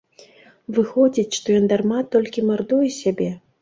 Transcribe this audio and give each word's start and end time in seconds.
Выходзіць, 0.77 1.35
што 1.41 1.47
ён 1.59 1.71
дарма 1.75 2.03
толькі 2.19 2.49
мардуе 2.53 2.87
сябе? 3.03 3.35